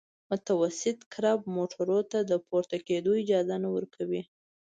[0.29, 4.21] متوسط کرب موټرو ته د پورته کېدو اجازه نه ورکوي